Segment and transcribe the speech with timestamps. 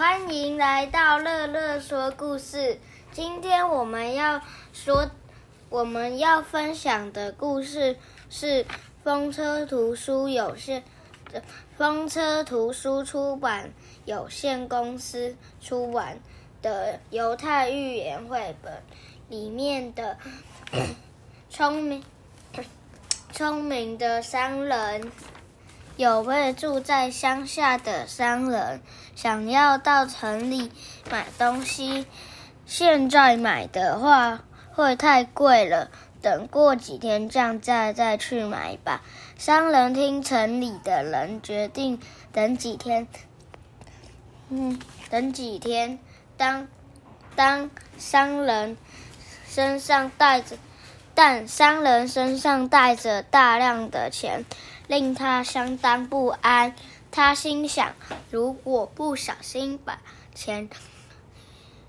[0.00, 2.78] 欢迎来到乐乐说故事。
[3.12, 4.40] 今天我们要
[4.72, 5.10] 说，
[5.68, 7.98] 我们要分享的故事
[8.30, 8.64] 是
[9.04, 10.82] 风车图书有限
[11.30, 11.42] 的
[11.76, 13.70] 风车图书出版
[14.06, 16.18] 有限公司出版
[16.62, 18.82] 的犹太寓言绘本
[19.28, 20.16] 里面的
[21.50, 22.02] 聪明
[23.34, 25.12] 聪明的商人。
[26.00, 28.80] 有位住在乡下的商人，
[29.14, 30.72] 想要到城里
[31.10, 32.06] 买东西。
[32.64, 35.90] 现在买的话会太贵了，
[36.22, 39.02] 等过几天降价再去买吧。
[39.36, 42.00] 商人听城里的人决定，
[42.32, 43.06] 等几天。
[44.48, 44.80] 嗯，
[45.10, 45.98] 等几天。
[46.38, 46.66] 当
[47.36, 48.78] 当商人
[49.46, 50.56] 身上带着，
[51.14, 54.46] 但商人身上带着大量的钱。
[54.90, 56.74] 令他相当不安。
[57.12, 57.94] 他心想：
[58.28, 60.02] 如果不小心把
[60.34, 60.68] 钱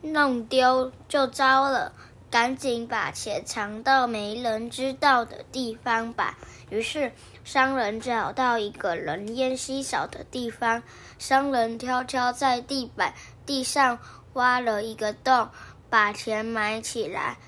[0.00, 1.92] 弄丢，就糟了。
[2.30, 6.38] 赶紧把钱藏到没人知道的地方吧。
[6.70, 10.84] 于是，商人找到一个人烟稀少的地方。
[11.18, 13.12] 商人悄悄在地板
[13.44, 13.98] 地上
[14.34, 15.48] 挖了一个洞，
[15.90, 17.38] 把钱埋起来，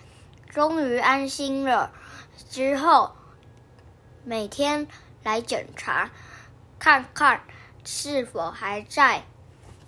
[0.48, 1.92] 终于安心了。
[2.50, 3.12] 之后，
[4.24, 4.88] 每天。
[5.26, 6.08] 来检查，
[6.78, 7.40] 看看
[7.84, 9.24] 是否还在。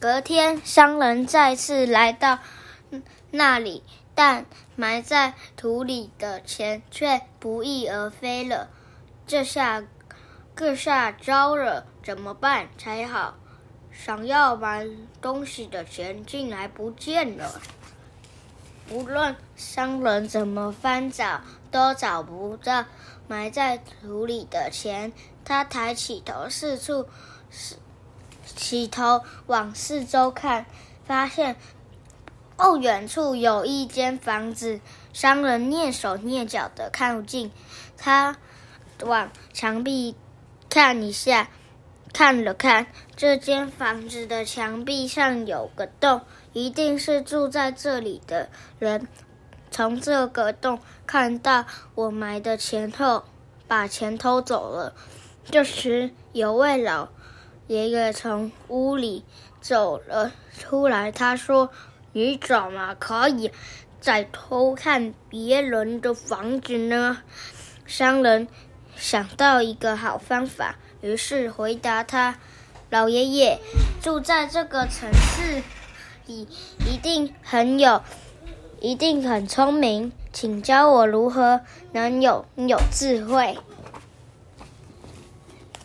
[0.01, 2.41] 隔天，商人再次来到
[3.31, 3.85] 那里，
[4.17, 8.69] 但埋在土里的钱却不翼而飞了。
[9.29, 9.85] 这下
[10.57, 13.37] 这下糟了，怎么办才好？
[13.93, 14.89] 想要买
[15.21, 17.61] 东西的钱竟然不见了。
[18.91, 22.87] 无论商人怎么翻找，都找不到
[23.29, 25.13] 埋在土里的钱。
[25.45, 27.07] 他抬起头，四处
[27.51, 27.77] 四
[28.45, 30.67] 起头往四周看，
[31.07, 31.57] 发现
[32.57, 34.81] 不远处有一间房子。
[35.13, 37.51] 商人蹑手蹑脚的靠近，
[37.97, 38.37] 他
[39.05, 40.15] 往墙壁
[40.69, 41.49] 看一下，
[42.13, 42.87] 看了看
[43.17, 46.23] 这间房子的墙壁上有个洞。
[46.55, 48.49] 一定是住在这里的
[48.79, 49.07] 人，
[49.79, 53.23] 从这个洞看到我埋的钱后，
[53.69, 54.93] 把钱偷走了。
[55.45, 57.11] 这时，有位老
[57.69, 59.25] 爷爷从屋里
[59.61, 61.71] 走了出来，他说
[62.11, 63.53] ：“你怎么可以
[64.01, 67.19] 再偷看别人的房子呢？”
[67.87, 68.49] 商人
[68.97, 72.37] 想到一个好方法，于是回答他
[72.91, 73.61] ：“老爷爷
[74.03, 75.63] 住在这个城市。”
[76.27, 76.49] 里
[76.85, 78.03] 一定很有，
[78.81, 81.61] 一定很聪明，请教我如何
[81.93, 83.59] 能有有智慧。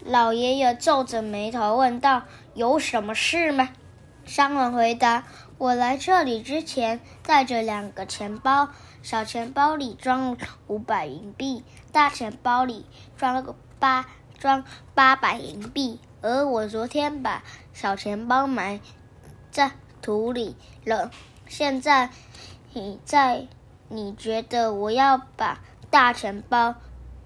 [0.05, 2.23] 老爷爷皱着眉头问道
[2.53, 3.69] ：“有什么事吗？”
[4.25, 5.23] 商人回答
[5.57, 8.69] ：“我来这里之前带着两个钱包，
[9.01, 10.37] 小钱包里装
[10.67, 12.85] 五百银币，大钱包里
[13.17, 14.05] 装了个八
[14.37, 15.99] 装八百银币。
[16.21, 17.43] 而我昨天把
[17.73, 18.79] 小钱包埋
[19.51, 19.71] 在。”
[20.03, 21.11] 土里了。
[21.47, 22.09] 现在
[22.73, 23.47] 你在？
[23.89, 25.59] 你觉得我要把
[25.91, 26.73] 大钱包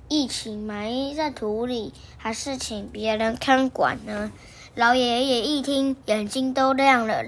[0.09, 4.31] 一起埋在土里，还是请别人看管呢？
[4.75, 7.23] 老爷爷一听，眼睛都亮了，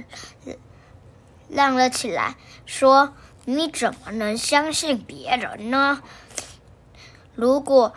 [1.48, 2.36] 亮了起来，
[2.66, 3.14] 说
[3.46, 6.02] ：“你怎么能相信别人呢？
[7.36, 7.94] 如果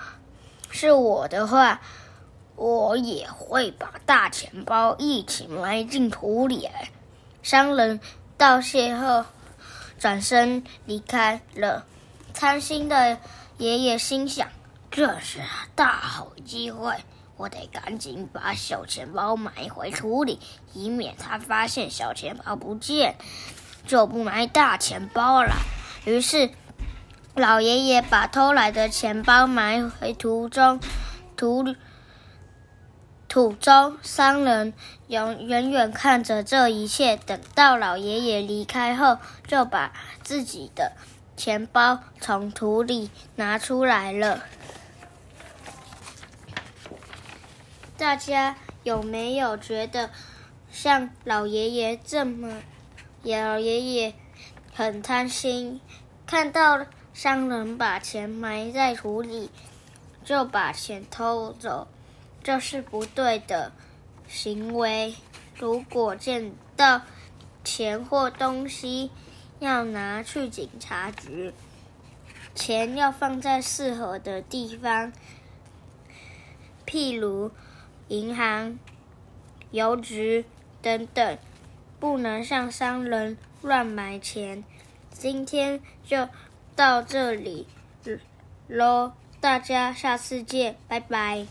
[0.71, 1.81] 是我的话，
[2.55, 6.69] 我也会把大钱包一起埋进土里。”
[7.43, 7.99] 商人
[8.39, 9.25] 道谢后，
[10.03, 11.87] 转身离开了。
[12.35, 13.19] 贪心的
[13.57, 14.49] 爷爷心想
[14.91, 15.39] ：“这是
[15.77, 16.97] 大好机会，
[17.37, 20.41] 我得赶紧把小钱包埋回土里，
[20.75, 23.15] 以免他发现小钱包不见，
[23.87, 25.55] 就不埋大钱包了。”
[26.05, 26.51] 于是，
[27.37, 30.81] 老爷爷把偷来的钱包埋回土中，
[31.37, 31.77] 土里。
[33.33, 34.75] 土中商人
[35.07, 39.17] 远远远看着这一切，等到老爷爷离开后，
[39.47, 39.91] 就把
[40.23, 40.93] 自己的
[41.35, 44.43] 钱包从土里拿出来了。
[47.97, 50.11] 大家有没有觉得
[50.71, 52.61] 像老爷爷这么？
[53.23, 54.15] 老爷爷
[54.75, 55.81] 很贪心，
[56.27, 56.85] 看到
[57.15, 59.51] 商人把钱埋在土里，
[60.23, 61.89] 就把钱偷走。
[62.43, 63.73] 这是不对的
[64.29, 65.15] 行为。
[65.57, 67.03] 如果见到
[67.65, 69.11] 钱或东西，
[69.61, 71.53] 要拿去警察局。
[72.55, 75.13] 钱要放在适合的地方，
[76.87, 77.51] 譬如
[78.09, 78.79] 银行、
[79.71, 80.45] 邮局
[80.83, 81.39] 等等。
[82.01, 84.65] 不能向商人乱买钱。
[85.13, 86.29] 今天就
[86.75, 87.69] 到这里
[88.67, 91.47] 喽，大家下次见，拜拜。